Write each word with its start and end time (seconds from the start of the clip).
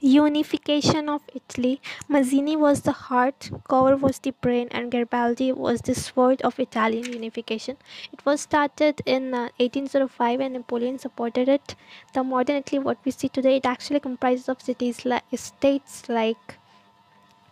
Unification 0.00 1.08
of 1.08 1.22
Italy. 1.34 1.80
Mazzini 2.08 2.56
was 2.56 2.82
the 2.82 2.92
heart, 2.92 3.50
Cavour 3.68 3.96
was 3.96 4.18
the 4.18 4.30
brain, 4.30 4.68
and 4.70 4.90
Garibaldi 4.90 5.52
was 5.52 5.80
the 5.80 5.94
sword 5.94 6.40
of 6.42 6.58
Italian 6.60 7.12
unification. 7.12 7.76
It 8.12 8.24
was 8.24 8.42
started 8.42 9.00
in 9.06 9.34
uh, 9.34 9.48
1805 9.58 10.40
and 10.40 10.54
Napoleon 10.54 10.98
supported 10.98 11.48
it. 11.48 11.74
The 12.12 12.22
modern 12.22 12.56
Italy, 12.56 12.78
what 12.78 12.98
we 13.04 13.10
see 13.10 13.28
today, 13.28 13.56
it 13.56 13.66
actually 13.66 14.00
comprises 14.00 14.48
of 14.48 14.62
cities 14.62 15.04
like 15.04 15.24
states 15.34 16.08
like 16.08 16.58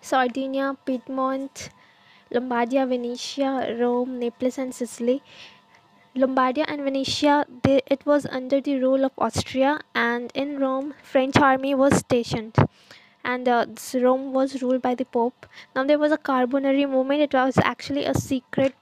Sardinia, 0.03 0.77
Piedmont, 0.85 1.71
Lombardia, 2.31 2.87
Venetia, 2.87 3.75
Rome, 3.81 4.19
Naples, 4.19 4.59
and 4.59 4.75
Sicily. 4.75 5.23
Lombardia 6.17 6.65
and 6.69 6.83
Venetia, 6.83 7.45
they, 7.63 7.83
it 7.87 8.07
was 8.07 8.25
under 8.27 8.61
the 8.61 8.79
rule 8.81 9.05
of 9.05 9.13
Austria, 9.19 9.81
and 9.95 10.31
in 10.35 10.59
Rome, 10.59 10.95
French 11.03 11.37
army 11.37 11.75
was 11.75 11.97
stationed, 11.97 12.57
and 13.25 13.49
uh, 13.49 13.67
Rome 13.95 14.33
was 14.33 14.63
ruled 14.63 14.81
by 14.83 14.95
the 14.95 15.05
Pope. 15.05 15.47
Now 15.75 15.85
there 15.85 15.99
was 15.99 16.13
a 16.13 16.19
Carbonari 16.19 16.89
movement. 16.89 17.21
It 17.23 17.35
was 17.35 17.59
actually 17.59 18.05
a 18.05 18.15
secret 18.15 18.75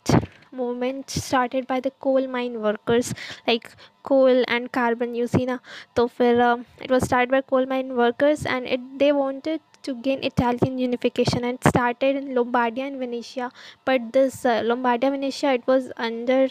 movement 0.53 1.09
started 1.11 1.67
by 1.67 1.81
the 1.81 1.91
coal 1.91 2.27
mine 2.29 2.61
workers, 2.61 3.15
like 3.47 3.71
coal 4.03 4.45
and 4.49 4.71
carbon. 4.71 5.15
You 5.15 5.27
see, 5.27 5.47
na. 5.47 5.59
So 5.97 6.09
फिर 6.09 6.41
uh, 6.41 6.65
it 6.81 6.91
was 6.91 7.05
started 7.05 7.31
by 7.31 7.41
coal 7.41 7.67
mine 7.67 7.97
workers, 7.97 8.45
and 8.47 8.67
it 8.67 8.81
they 8.99 9.13
wanted 9.13 9.61
to 9.85 9.95
gain 9.95 10.23
Italian 10.23 10.79
unification 10.79 11.45
and 11.45 11.59
started 11.67 12.17
in 12.17 12.35
Lombardia 12.35 12.87
and 12.87 12.99
Venetia. 12.99 13.51
But 13.87 14.13
this 14.13 14.45
uh, 14.45 14.61
Lombardia 14.73 15.11
Venetia, 15.11 15.55
it 15.55 15.67
was 15.67 15.91
under 15.97 16.49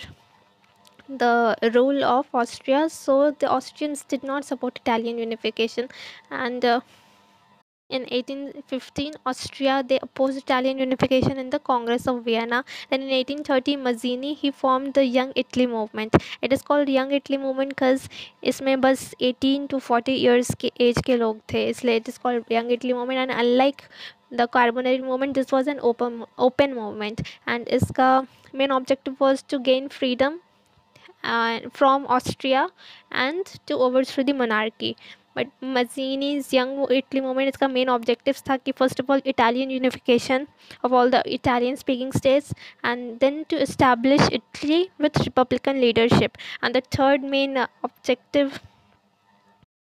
the 1.10 1.56
rule 1.74 2.04
of 2.04 2.26
Austria, 2.34 2.88
so 2.88 3.30
the 3.30 3.50
Austrians 3.50 4.04
did 4.04 4.22
not 4.22 4.44
support 4.44 4.78
Italian 4.82 5.18
unification, 5.18 5.88
and 6.30 6.64
uh, 6.64 6.80
in 7.88 8.02
1815 8.10 9.12
Austria 9.24 9.84
they 9.86 9.98
opposed 10.02 10.36
Italian 10.36 10.78
unification 10.78 11.38
in 11.38 11.50
the 11.50 11.58
Congress 11.60 12.08
of 12.08 12.24
Vienna. 12.24 12.64
Then 12.90 13.02
in 13.02 13.10
1830 13.10 13.76
Mazzini 13.76 14.34
he 14.34 14.50
formed 14.50 14.94
the 14.94 15.04
Young 15.04 15.32
Italy 15.36 15.66
movement. 15.66 16.16
It 16.42 16.52
is 16.52 16.62
called 16.62 16.88
Young 16.88 17.12
Italy 17.12 17.38
movement 17.38 17.70
because 17.70 18.08
इसमें 18.42 18.80
बस 18.80 19.14
18 19.20 19.68
to 19.68 19.78
40 19.78 20.16
years 20.24 20.54
के 20.54 20.72
age 20.80 21.02
के 21.06 21.16
लोग 21.16 21.40
थे 21.52 21.66
इसलिए 21.68 22.00
it 22.00 22.08
is 22.08 22.18
called 22.18 22.50
Young 22.50 22.70
Italy 22.70 22.92
movement 22.92 23.20
and 23.20 23.30
unlike 23.30 23.84
the 24.32 24.48
Carbonari 24.48 25.04
movement 25.04 25.34
this 25.34 25.52
was 25.52 25.68
an 25.68 25.78
open 25.80 26.24
open 26.38 26.74
movement 26.74 27.22
and 27.46 27.68
इसका 27.78 28.26
main 28.52 28.72
objective 28.72 29.20
was 29.20 29.42
to 29.42 29.60
gain 29.60 29.88
freedom 29.88 30.40
from 31.71 32.05
Austria 32.07 32.69
and 33.11 33.45
to 33.65 33.75
overthrow 33.75 34.23
the 34.23 34.33
monarchy. 34.33 34.95
But 35.33 35.47
Mazzini's 35.61 36.51
Young 36.51 36.87
Italy 36.91 37.21
movement, 37.21 37.47
its 37.47 37.61
main 37.61 37.87
objectives 37.87 38.41
कि 38.41 38.75
first 38.75 38.99
of 38.99 39.09
all 39.09 39.21
Italian 39.23 39.69
unification 39.69 40.47
of 40.83 40.91
all 40.91 41.09
the 41.09 41.21
Italian 41.33 41.77
speaking 41.77 42.11
states 42.11 42.53
and 42.83 43.19
then 43.21 43.45
to 43.45 43.55
establish 43.55 44.21
Italy 44.31 44.91
with 44.97 45.17
republican 45.25 45.79
leadership 45.79 46.37
and 46.61 46.75
the 46.75 46.81
third 46.81 47.23
main 47.23 47.55
uh, 47.55 47.67
objective 47.83 48.59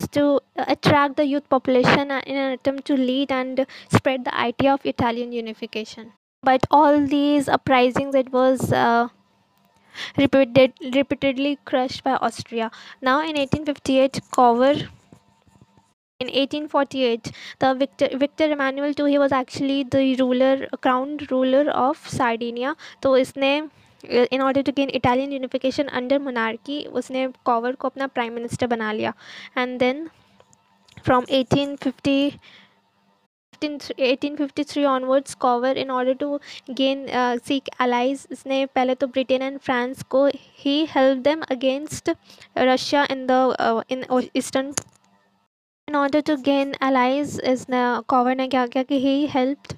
is 0.01 0.09
to 0.09 0.41
uh, 0.57 0.65
attract 0.67 1.17
the 1.17 1.25
youth 1.25 1.49
population 1.49 2.11
uh, 2.11 2.21
in 2.27 2.37
an 2.37 2.53
attempt 2.53 2.85
to 2.87 2.97
lead 2.97 3.31
and 3.31 3.65
spread 3.91 4.25
the 4.25 4.35
idea 4.35 4.73
of 4.75 4.85
Italian 4.85 5.33
unification. 5.33 6.13
But 6.43 6.67
all 6.71 7.07
these 7.07 7.49
uprisings, 7.49 8.15
it 8.15 8.33
was 8.33 8.73
repeated, 10.17 10.73
repeatedly 10.95 11.59
crushed 11.65 12.05
by 12.05 12.15
Austria. 12.15 12.71
Now 13.01 13.21
in 13.21 13.37
1858, 13.37 14.21
Cavour 14.35 14.89
in 16.21 16.27
1848 16.27 17.31
the 17.61 17.75
victor 17.75 18.09
victor 18.19 18.47
emmanuel 18.51 18.93
ii 19.01 19.11
he 19.11 19.19
was 19.19 19.31
actually 19.31 19.85
the 19.85 20.17
ruler 20.21 20.67
crowned 20.87 21.31
ruler 21.31 21.71
of 21.71 22.09
sardinia 22.15 22.75
तो 23.03 23.17
इसने 23.17 23.51
in 24.37 24.41
order 24.41 24.63
to 24.63 24.73
gain 24.73 24.91
Italian 25.01 25.31
unification 25.31 25.89
under 26.01 26.19
monarchy 26.19 26.79
उसने 27.01 27.27
Cavour 27.47 27.75
को 27.75 27.89
अपना 27.89 28.09
prime 28.17 28.35
minister 28.39 28.69
बना 28.75 28.91
लिया 28.93 29.13
and 29.57 29.81
then 29.85 30.09
from 31.05 31.25
1850 31.31 32.41
1853 33.63 34.85
onwards 34.85 35.35
Cavour 35.35 35.73
in 35.73 35.91
order 35.91 36.15
to 36.15 36.41
gain 36.75 37.09
uh, 37.11 37.39
seek 37.43 37.69
allies. 37.79 38.27
isne 38.37 38.69
pehle 38.75 38.95
to 38.99 39.07
britain 39.07 39.43
and 39.43 39.63
france 39.63 40.03
ko 40.15 40.31
he 40.65 40.77
helped 40.87 41.25
them 41.25 41.43
against 41.57 42.11
russia 42.71 43.07
in 43.17 43.27
the 43.27 43.41
uh, 43.59 43.83
in 43.89 44.07
eastern. 44.35 44.73
In 45.89 45.95
order 45.95 46.21
to 46.31 46.37
gain 46.37 46.75
allies 46.81 47.39
isne 47.55 47.83
Cavour 48.15 48.35
ne 48.35 48.49
kya 48.49 48.69
kya 48.77 48.89
ki 48.89 48.99
he 49.07 49.15
helped 49.27 49.77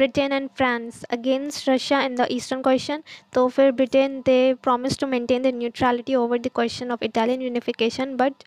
britain 0.00 0.32
and 0.32 0.50
france 0.58 1.04
against 1.10 1.66
russia 1.66 2.02
in 2.04 2.14
the 2.14 2.26
eastern 2.32 2.62
question. 2.62 3.02
so 3.34 3.48
for 3.48 3.72
britain 3.72 4.22
they 4.24 4.54
promised 4.54 5.00
to 5.00 5.06
maintain 5.06 5.42
their 5.42 5.52
neutrality 5.52 6.14
over 6.16 6.38
the 6.38 6.52
question 6.58 6.90
of 6.90 7.02
italian 7.02 7.40
unification 7.40 8.16
but 8.16 8.44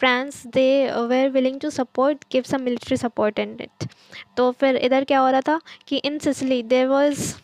France 0.00 0.46
they 0.46 0.68
were 1.08 1.28
willing 1.30 1.60
to 1.60 1.70
support 1.70 2.24
give 2.32 2.42
some 2.42 2.60
military 2.60 2.96
support 2.96 3.40
in 3.40 3.60
it 3.60 3.88
तो 4.36 4.50
फिर 4.52 4.76
इधर 4.76 5.04
क्या 5.04 5.20
हो 5.20 5.30
रहा 5.30 5.40
था 5.40 5.60
कि 5.88 5.96
in 5.96 6.18
Sicily 6.18 6.62
there 6.62 6.86
was 6.86 7.34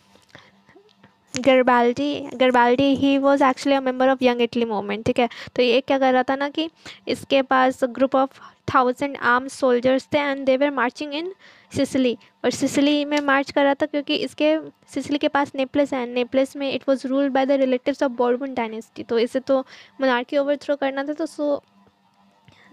Garibaldi 1.33 2.13
Garibaldi 2.35 2.83
he 2.95 3.17
was 3.17 3.43
actually 3.43 3.75
a 3.75 3.79
member 3.81 4.09
of 4.09 4.23
young 4.23 4.41
Italy 4.41 4.65
movement 4.65 5.05
ठीक 5.05 5.19
है? 5.19 5.27
तो 5.55 5.61
ये 5.61 5.81
क्या 5.81 5.97
कर 5.99 6.13
रहा 6.13 6.23
था 6.23 6.35
ना 6.35 6.49
कि 6.49 6.69
इसके 7.07 7.41
पास 7.41 7.83
group 7.83 8.15
of 8.15 8.39
thousand 8.73 9.17
arm 9.23 9.47
soldiers 9.47 10.07
थे 10.13 10.19
and 10.19 10.45
they 10.45 10.57
were 10.57 10.71
marching 10.71 11.13
in 11.13 11.31
Sicily 11.75 12.17
और 12.45 12.51
सिसली 12.51 13.03
में 13.05 13.19
मार्च 13.21 13.51
कर 13.51 13.63
रहा 13.63 13.73
था 13.73 13.85
क्योंकि 13.85 14.15
इसके 14.15 14.57
सिसली 14.93 15.17
के 15.17 15.27
पास 15.27 15.51
नेपलेस 15.55 15.93
है। 15.93 16.05
नेपलेस 16.07 16.55
में 16.55 16.71
it 16.73 16.83
was 16.89 17.07
ruled 17.07 17.33
by 17.33 17.45
the 17.45 17.51
relatives 17.61 18.03
of 18.03 18.11
Bourbon 18.13 18.53
dynasty 18.53 19.03
तो 19.03 19.19
इसे 19.19 19.39
तो 19.39 19.59
मोनार्की 20.01 20.37
ओवरथ्रो 20.37 20.75
करना 20.75 21.03
था 21.03 21.13
तो 21.13 21.25
so 21.25 21.63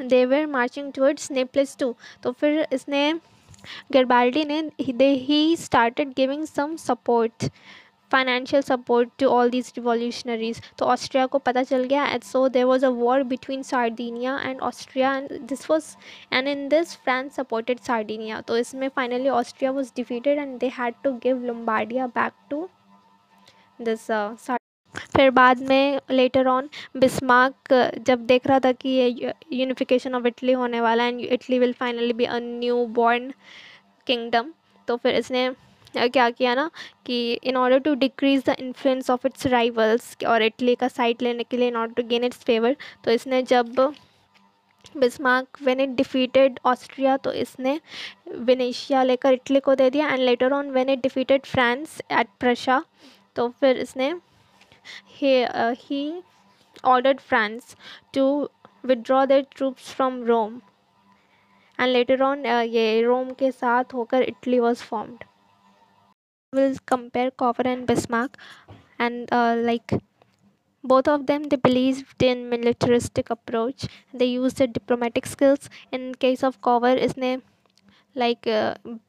they 0.04 0.24
were 0.26 0.46
marching 0.48 0.92
towards 0.92 1.30
ने 1.30 1.44
प्लस 1.44 1.76
टू 1.80 1.94
तो 2.22 2.32
फिर 2.32 2.66
इसने 2.72 3.12
गरबाल्डी 3.92 4.44
ने 4.44 4.62
they 4.92 5.08
he 5.20 5.56
started 5.56 6.12
giving 6.16 6.44
some 6.46 6.76
support 6.78 7.50
financial 8.10 8.62
support 8.62 9.10
to 9.18 9.26
all 9.28 9.50
these 9.50 9.72
revolutionaries 9.76 10.60
तो 10.78 10.86
ऑस्ट्रिया 10.86 11.26
को 11.26 11.38
पता 11.38 11.62
चल 11.62 11.84
गया 11.84 12.04
and 12.06 12.22
so 12.22 12.46
there 12.48 12.64
was 12.64 12.84
a 12.86 12.88
war 12.94 13.22
between 13.24 13.62
Sardinia 13.62 14.38
and 14.40 14.60
Austria 14.62 15.14
and 15.14 15.30
this 15.48 15.70
was 15.70 15.94
and 16.32 16.48
in 16.48 16.68
this 16.68 16.94
France 16.96 17.36
supported 17.36 17.80
Sardinia 17.82 18.40
तो 18.40 18.58
इसमें 18.58 18.88
finally 18.88 19.28
Austria 19.30 19.70
was 19.70 19.92
defeated 19.96 20.38
and 20.38 20.58
they 20.58 20.68
had 20.78 20.94
to 21.04 21.12
give 21.22 21.44
Lombardy 21.44 22.06
back 22.08 22.32
to 22.50 22.68
this 23.78 24.10
फिर 25.12 25.30
बाद 25.32 25.60
में 25.68 26.00
later 26.10 26.46
on 26.48 26.68
Bismarck, 26.96 27.72
जब 28.06 28.26
देख 28.26 28.46
रहा 28.46 28.58
था 28.60 28.72
कि 28.74 28.88
ये 28.88 29.32
यूनिफिकेशन 29.52 30.14
ऑफ़ 30.14 30.26
इटली 30.26 30.52
होने 30.52 30.80
वाला 30.80 31.04
and 31.04 31.20
Italy 31.20 31.58
will 31.58 31.72
finally 31.80 32.12
be 32.12 32.24
a 32.26 32.38
new 32.38 32.84
born 32.94 33.32
kingdom 34.06 34.52
तो 34.88 34.96
फिर 34.96 35.14
इसने 35.14 35.50
क्या 35.94 36.28
किया 36.30 36.54
ना, 36.54 36.70
कि 37.06 37.32
in 37.34 37.56
order 37.56 37.78
to 37.78 37.94
decrease 37.94 38.42
the 38.46 38.54
influence 38.58 39.10
of 39.10 39.26
its 39.26 39.46
rivals 39.46 40.16
और 40.28 40.42
इटली 40.42 40.74
का 40.74 40.88
साइड 40.88 41.22
लेने 41.22 41.44
के 41.44 41.56
लिए 41.56 41.68
in 41.68 41.76
order 41.76 42.02
to 42.02 42.08
gain 42.08 42.24
its 42.24 42.42
favour 42.44 42.76
तो 43.04 43.10
इसने 43.10 43.42
जब 43.42 43.74
Bismarck 44.94 45.58
when 45.62 45.80
it 45.80 45.88
defeated 45.96 46.58
Austria 46.66 47.16
तो 47.16 47.32
इसने 47.34 47.80
वेनेशिया 48.38 49.02
लेकर 49.02 49.32
इटली 49.32 49.60
को 49.60 49.74
दे 49.74 49.90
दिया 49.90 50.08
and 50.08 50.20
later 50.20 50.52
on 50.52 50.70
when 50.70 50.88
it 50.88 51.02
defeated 51.02 51.46
France 51.46 52.00
at 52.10 52.28
Prussia 52.40 52.82
तो 53.36 53.48
फिर 53.60 53.78
इसने 53.78 54.12
he, 55.04 55.44
uh, 55.44 55.74
he 55.74 56.22
ordered 56.84 57.20
France 57.20 57.76
to 58.12 58.48
withdraw 58.82 59.26
their 59.26 59.42
troops 59.42 59.92
from 59.92 60.24
Rome. 60.24 60.62
And 61.78 61.92
later 61.92 62.22
on, 62.22 62.46
uh, 62.46 62.62
ये 62.62 63.02
रोम 63.02 63.30
के 63.38 63.50
साथ 63.50 63.94
होकर 63.94 64.22
Italy 64.22 64.60
was 64.60 64.82
formed. 64.82 65.24
We'll 66.52 66.76
compare 66.86 67.30
Cavour 67.30 67.66
and 67.66 67.86
Bismarck, 67.86 68.36
and 68.98 69.28
uh, 69.32 69.56
like 69.58 69.94
both 70.84 71.08
of 71.08 71.26
them, 71.26 71.44
they 71.44 71.56
believed 71.56 72.22
in 72.22 72.48
militaristic 72.48 73.30
approach. 73.30 73.86
They 74.12 74.26
used 74.26 74.58
their 74.58 74.66
diplomatic 74.66 75.26
skills. 75.26 75.70
In 75.92 76.14
case 76.14 76.42
of 76.42 76.60
Cavour, 76.60 76.96
इसने 76.96 77.40
like 78.15 78.47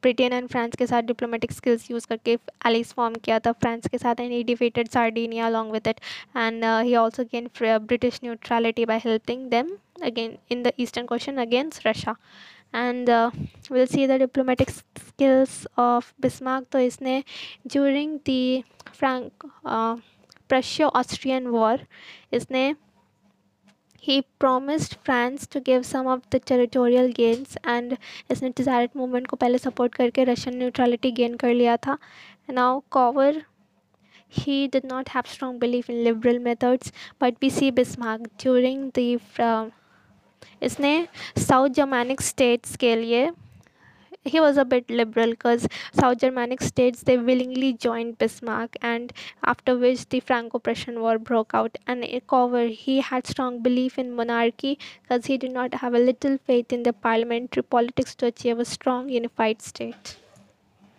Britain 0.01 0.33
and 0.33 0.47
France 0.49 0.75
के 0.77 0.87
साथ 0.87 1.01
diplomatic 1.03 1.51
skills 1.51 1.89
use 1.91 2.07
करके 2.07 2.37
alliance 2.67 2.93
form 2.93 3.15
किया 3.25 3.39
था 3.39 3.51
France 3.61 3.87
के 3.87 3.97
साथ 3.97 4.19
and 4.19 4.31
he 4.31 4.43
defeated 4.43 4.89
Sardinia 4.89 5.45
along 5.45 5.71
with 5.71 5.87
it 5.87 5.99
and 6.37 6.63
he 6.65 6.93
also 6.95 7.23
gain 7.33 7.49
British 7.57 8.19
neutrality 8.23 8.85
by 8.85 9.01
helping 9.05 9.49
them 9.49 9.75
again 10.03 10.37
in 10.51 10.63
the 10.63 10.71
eastern 10.79 11.05
question 11.05 11.37
against 11.37 11.87
Russia 11.87 12.15
and 12.73 13.09
uh, 13.09 13.31
we'll 13.69 13.87
see 13.87 14.05
the 14.05 14.17
diplomatic 14.17 14.69
skills 14.69 15.65
of 15.77 16.13
Bismarck 16.21 16.69
तो 16.71 16.79
इसने 16.79 17.23
during 17.67 18.19
the 18.25 18.63
Frank 18.91 19.31
uh, 19.65 19.97
Prussia 20.49 20.89
Austrian 20.93 21.51
war 21.51 21.77
इसने 22.33 22.73
He 24.04 24.16
promised 24.38 24.96
France 25.04 25.46
to 25.48 25.60
give 25.60 25.84
some 25.86 26.06
of 26.06 26.22
the 26.30 26.40
territorial 26.40 27.10
gains 27.12 27.56
and 27.64 27.96
इसने 28.30 28.50
Tsarit 28.52 28.96
movement 28.96 29.26
को 29.26 29.36
पहले 29.36 29.58
support 29.58 29.94
करके 29.94 30.26
Russian 30.26 30.58
neutrality 30.58 31.12
gain 31.20 31.36
कर 31.38 31.54
लिया 31.54 31.76
था 31.86 31.98
now 32.50 32.82
Cavour 32.90 33.42
he 34.32 34.66
did 34.68 34.84
not 34.84 35.08
have 35.08 35.26
strong 35.26 35.58
belief 35.58 35.88
in 35.88 36.02
liberal 36.04 36.38
methods 36.40 36.92
but 37.18 37.36
we 37.40 37.50
see 37.50 37.70
Bismarck 37.70 38.28
during 38.38 38.90
the 38.90 39.08
uh, 39.38 39.70
इसने 40.62 41.06
south 41.38 41.68
Germanic 41.76 42.20
states 42.20 42.76
के 42.76 42.94
लिए 42.96 43.30
he 44.24 44.40
was 44.40 44.56
a 44.56 44.64
bit 44.64 44.88
liberal 44.88 45.30
because 45.30 45.68
South 45.92 46.18
Germanic 46.18 46.62
states 46.62 47.02
they 47.02 47.16
willingly 47.18 47.72
joined 47.72 48.18
Bismarck 48.18 48.76
and 48.80 49.12
after 49.44 49.76
which 49.76 50.08
the 50.08 50.20
Franco-Prussian 50.20 51.00
War 51.00 51.18
broke 51.18 51.54
out 51.54 51.78
and 51.86 52.04
Cavour 52.28 52.66
he 52.68 53.00
had 53.00 53.26
strong 53.26 53.62
belief 53.62 53.98
in 53.98 54.14
monarchy 54.16 54.78
because 55.02 55.26
he 55.26 55.38
did 55.38 55.52
not 55.52 55.74
have 55.74 55.94
a 55.94 55.98
little 55.98 56.38
faith 56.38 56.72
in 56.72 56.82
the 56.82 56.92
parliamentary 56.92 57.62
politics 57.62 58.14
to 58.16 58.26
achieve 58.26 58.58
a 58.58 58.64
strong 58.64 59.08
unified 59.08 59.60
state. 59.60 60.16